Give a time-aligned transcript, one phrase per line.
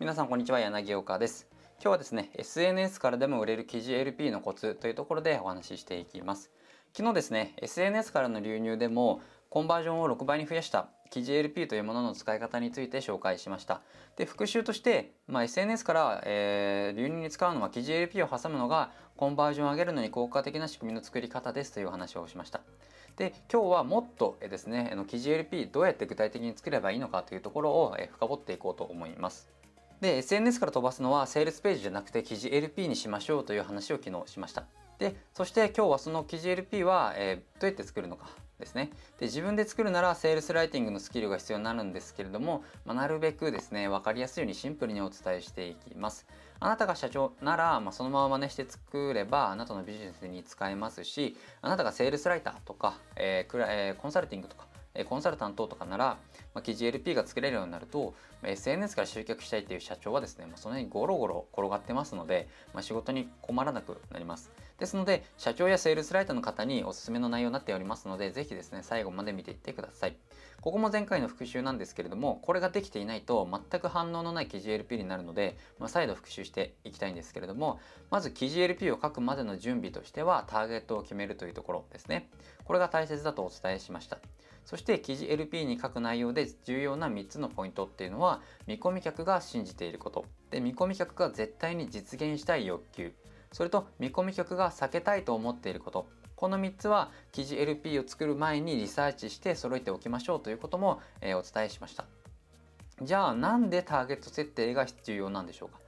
[0.00, 1.46] 皆さんこんにちは柳岡です。
[1.74, 6.50] 今日はですね SNS からでも売れる記事 LP のコツというところでお話ししていきます。
[6.94, 13.82] 昨日ですね SNS からの流入でもコンバージョンを6倍に増やした記事 LP というものの使い方について紹介しました。
[14.16, 22.62] で復習として、まあ、SNS から、えー、流入に使うのは記事 LP を挟むのがコンバージョンを上げるのに効果的な仕組みの作り方ですという話をしました。
[23.16, 29.59] で今日はもっとですね記事 LP どうやって具体的に作ればいいのかというところを深掘っていこうと思います。
[30.00, 34.64] で SNS から飛ばすのはセールスページじゃなくて記事 LP にしましょうという話を昨日しました。
[34.98, 38.28] でそして今日はその記事 LP は、えー、どうやって作るのか
[38.58, 38.90] ですね。
[39.18, 46.26] で自分で作るならセールスライティングのスキルが必要になるんですけれども、まあ、なるべくですね分かりやすいようにシンプルにお伝えしていきます。
[46.60, 54.66] あなたが社長なら、まあ、そのまま真似して作ればあなたのビジネスに使えますしあなたがセールスライターとか、えーえー、コンサルティングとか
[55.04, 56.04] コンサルタントとかなら、
[56.54, 64.50] まあ、記事 LP が作れるようになると、ま、SNS から集客したいっていう社長はですね、まあ、その辺にゴロゴロ転がってますので、まあ、仕事に困らなくなります。
[64.78, 70.16] ですので、社長やセールスライターの方におすすめの内容になっておりますので、ぜひですね、最後まで見ていってください。
[70.62, 77.78] ここも前回の復習なんですけれども、これができていないと全く反応のない記事 LP になるので、まあ、再度復習していきたいんですけれども、
[78.10, 82.30] まず記事 LP を書くまでの準備としては、ターゲットを決めるというところですね。
[82.64, 84.18] これが大切だとお伝えしました。
[84.70, 90.26] そして記事 LP に書く内容で重要な3つのポイントっていうのは見込み客が信じていること。
[90.52, 93.12] で見込み客が絶対に実現したい欲求。
[93.50, 96.08] それと見込み客が避けたいと思っていること。
[96.36, 102.04] この3つは記事 LP を作る前にリサーチして揃えておきましょうということも、え、お伝えしました。
[103.02, 105.80] じゃあなんでターゲット設定が必要なんでしょうか。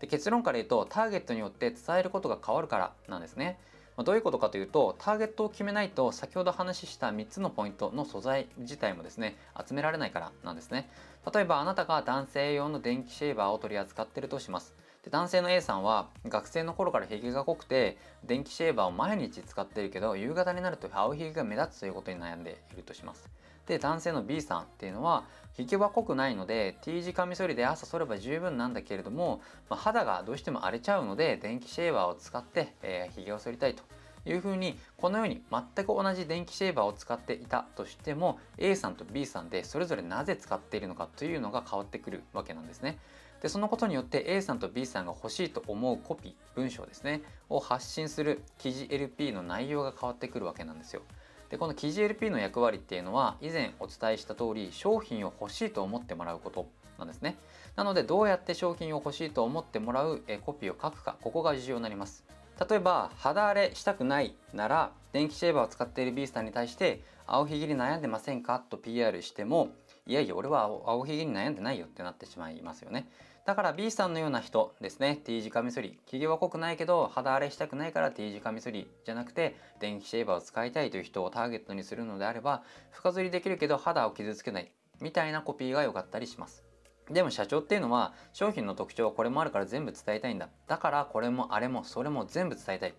[0.00, 3.60] で結論から言うとターゲットによって伝えることが変わるからなんですね。
[4.00, 9.36] まどういうことかというとターゲットを決めないと先ほど話した3つのポイントの素材自体もですね
[9.68, 10.88] 集められないからなんですね。
[11.34, 14.74] 例えばあなたが男性用の電気シェーバーを取り扱ってるとします。
[15.04, 23.30] で男性の A さんは学生の頃からヒゲが濃くて電気シェーバーを毎日使っているけど夕方になると青ひげが目立つということに悩んでいるとします
[23.66, 33.82] で男性の B さんっていうのはヒゲは濃くないので T 字カミソリで朝剃れば十分なんだけれども、まあ、肌がどうしても荒れちゃうので電気シェーバーを使って、えー、を剃りたいと
[34.26, 42.98] いうふうにこのように全く同じ電気シェーバーを使っていたとしても A さんと B さんでそれぞれなぜ使っているのかというのが変わってくるわけなんですね。
[43.40, 51.02] でそのことによって A さんと B さんが欲しいと思うコピー文章ですねを発信する記事 LP の内容が変わってくるわけなんですよ。
[51.48, 56.68] でこの記事 LP の役割っていうのは以前お伝えした通り商品を欲しいと思ってもらうこと
[56.98, 57.38] なんですね。
[57.76, 62.24] なのでどうやって商品を欲しいと思ってもらうコピーを書くかここが重要になります。
[62.68, 68.60] 例えば肌荒れしたくないなら電気シェーバーを使っている B さんに対して青ひげに悩んでませんか？
[68.60, 69.70] と PR しても
[70.06, 73.08] いやいや俺は青ひげに悩んでないよってなってしまいますよね
[73.50, 82.62] だから B さんのような人ですね T 字カミソリひげは濃くないけど肌荒れしたくないから T 字カミソリじゃなくて電気シェーバーを使いたいという人をターゲットにするのであれば
[82.92, 86.62] 深剃りできるけど肌を傷つけないみたいなコピーが良かったりします
[87.10, 90.48] でも社長っていうのは商品の特徴はこれもあるから全部伝えたいんだ。
[90.68, 92.94] だからこれもあれもそれも全部伝えたい。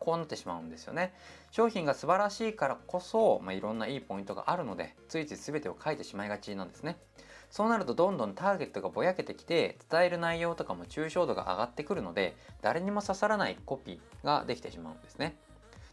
[0.00, 1.14] こうなってしまうんですよね。
[1.52, 6.96] 商品が素晴らしいからこそ、まあ、いろんないいポイントがあるので、ついつい全てを書いてしまいがちなんですね。
[7.52, 15.36] そうなるとどんどんターゲットがぼやけてきて、伝える内容とかも抽象度が上がってくるので、誰にも刺さらないコピーができてしまうんですね。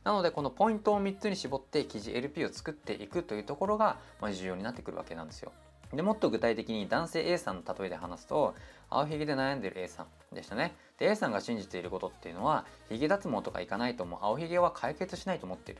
[0.05, 5.51] なのでこのポイントを3つに絞って記事 LP を作っていくというところが重要になってくるわけなんですよ。
[5.93, 8.55] で、もっと具体的に男性 A さんの例えで話すと、
[8.89, 10.77] 青ひげで悩んでる A さんでしたね。
[10.97, 15.79] で、A さんが信じていることっていうのは、ひげ脱毛とかいかないともう青ひげは解決しないと思ってる。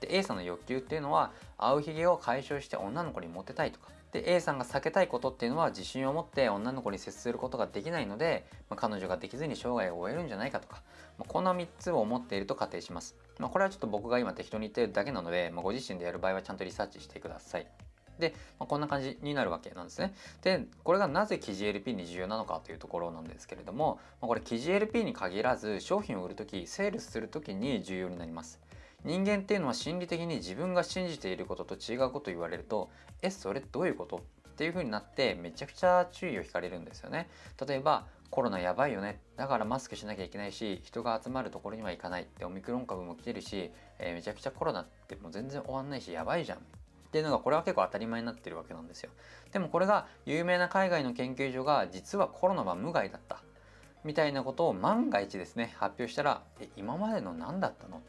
[0.00, 3.95] で、A さんの欲求っていうのは、青ひげを解消して女の子にモテたいとか。
[4.12, 10.82] で、A さんが避けたいことっていうのは、自信を持って女の子に接することができないので、まあ、彼女ができずに生涯を終えるんじゃないかとか、
[11.18, 13.16] まあ、こんな3つを思っていると仮定します。
[13.38, 17.66] まあ、これはちょっと僕が今適当に言ってるだけなので、ま、ご自身でやる場合はちゃんとリサーチしてください。
[18.18, 20.14] で、まあ、こんな感じになるわけなんですね。
[20.42, 28.60] で、これがなぜ記事 LP に重要なのかというところなんですけれども、まあ、これ記事 LP に限らず商品を売るとき、セールスするときに重要になります。
[29.06, 32.90] 人間っていうのは心理的に自分が信じていることと違うこと言われると、
[33.22, 34.16] え、それどういうこと？
[34.16, 34.20] っ
[34.56, 37.28] ていう風になってめちゃくちゃ注意を引かれるんですよね。
[37.66, 39.20] 例えば、コロナやばいよね。
[39.36, 46.58] だからマスクしなきゃいけないし、人が集まるところには行かないってオミクロン株も来てるし、えー、めちゃくちゃコロナってもう全然終わんないし、やばいじゃん。
[46.58, 46.60] っ
[47.12, 49.10] ていうのがこれは結構当たり前になってるわけなんですよ
[49.52, 53.42] でもこれが有名な海外の研究所が実はコロナは無害だった
[54.04, 58.02] みたいなことを万が一ですね発表したらえ今までの何だったの？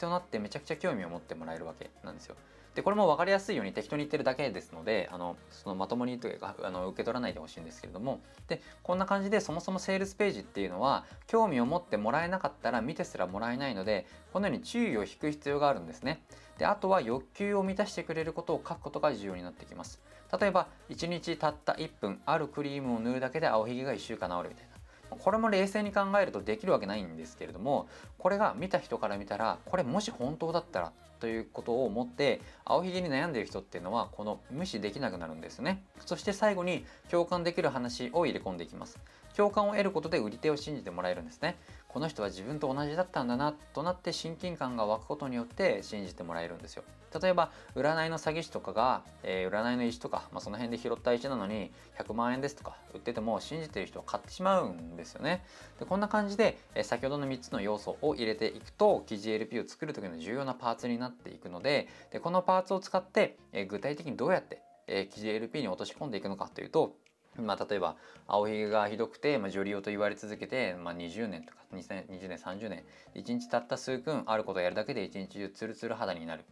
[0.00, 2.36] ってなってめちゃくちゃ興味を持ってもらえるわけなんですよ
[2.74, 16.22] でこれも分かりやすいように適当に言ってるだけですのであのそのまともにというかあの受け取らないでほしいんですけれどもでこんな感じでそもそもセールスページっていうのは興味を持ってもらえなかったら見てすらもらえないのでこのように注意を引く必要があるんですね。
[16.58, 20.00] であとは欲求を満たしてくれることを書くことが重要になってきます。
[20.38, 24.69] 例えば1日たった1分あるクリームを塗るだけで青ひげが1週間治るみたいな。
[25.18, 35.84] これも冷静に考えるとできるわけないんですけれどもこれが見た人から見たらこれもし本当だったらということを思って青ひげに悩んでいる人っていうのはこの無視できなくなるんですね。
[36.06, 38.98] そして最後に共感できる話を入れ込んでいきます。
[39.40, 41.56] 共感を得ることで売り手を信じてもらえるんですね。
[41.88, 46.84] この人は自分と同じだったんだなとなって親近感が湧くことによって信じてもらえるんですよ。
[47.18, 55.42] 例えば占いの詐欺師とかが、えー、占いの石とか、まあ、その辺で拾った石なのに100万円ですとか売ってても信じてる人は買ってしまうんですよね。
[55.78, 66.94] でこんな感じで、えー、先ほどの3つの要素を入れていくと記事 LP を作る時の重要なパーツになっていくのででこのパーツを使って、えー、具体的にどうやって、え記事 LP に落とし込んでいくのかというと
[67.40, 67.96] まあ、例えば
[68.26, 72.84] 青ひげがひどくて、まあ、女流と言われ続けて、まあ、20年とか2020年30年
[73.14, 76.44] 1日たった数分あることをやるだけで一日中ツルツル肌になる。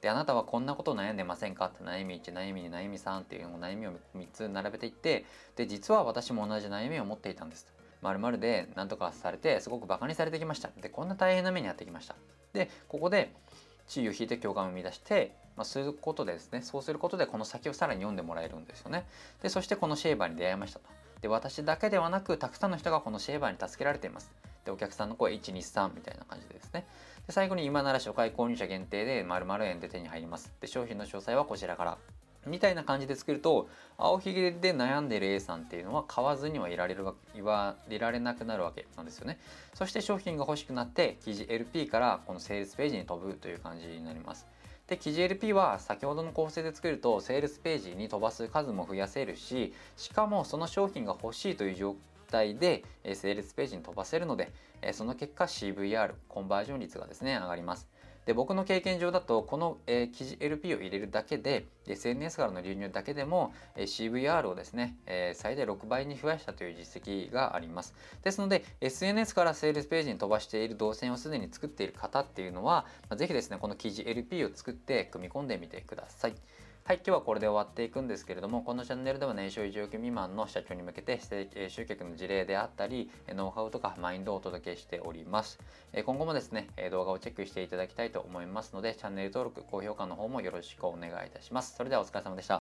[0.00, 1.66] であなたはこんなこと悩んでませんか？
[1.66, 5.24] って悩み1悩み2悩み3っていう悩みを3つ並べていって
[5.56, 7.72] で実は私も同じ悩みを持っていたんです。
[8.00, 10.70] まるまるで何とかされてすごくバカにされてきました。
[10.80, 12.14] でこんな大変な目に遭ってきました。
[12.52, 13.32] でここで
[13.88, 19.04] 地位を引いて共感を生み出してまあ、そういうことでですねそうすることでこの先をさらに読んでもらえるんですよね。
[19.42, 20.88] でそしてこのシェーバーに出会いましたと。
[21.20, 24.30] で私だけではなくたくさんの人がこのシェーバーに助けられています。
[24.64, 26.86] でお客さんの声123みたいな感じでですね。
[27.26, 30.52] で最後に今なら初回購入者限定で〇〇円で手に入ります。
[30.60, 31.98] で商品の詳細はこちらから。
[32.46, 39.38] みたいな感じで作ると青ひげで悩んでる A さんっていうのは買わずにはいられるわいわいられなくなるわけなんですよね。
[39.74, 44.46] そして商品が欲しくなって記事 LP からこのセールスページに飛ぶという感じになります。
[44.86, 51.96] で記事 LP は先ほどの構成で作るとセールスページに飛ばす数も増やせるししかもその商品が欲しいという状
[52.30, 54.50] 態でセールスページに飛ばせるので
[54.92, 57.88] その結果 CVR コンバージョン率がですね上がります。
[58.28, 67.94] で僕の経験上だとこの、えー、記事 LP を入れるだけで SNS からの流入だけでも、え、CVR をですね、え、最大6倍に増やしたという実績があります。
[68.22, 76.34] ですので SNS からセールスページに飛ばしている動線をすでに作っている方っていうのは、まあ、ぜひですねこの記事 LP を作って組み込んでみてください。
[76.88, 81.20] はい、今日はこれで終わっていくんですけれども、このチャンネルでは年商1億未満の社長に向けて
[81.68, 85.58] 集客の事例であったり、ノウハウとかマインドをお届けしております。
[86.06, 91.76] 今後もですね、動画をチェックしていただきたいと思いますので、チャンネル登録、高評価の方もよろしくお願いいたします。
[91.76, 92.56] それではお疲れ様でした。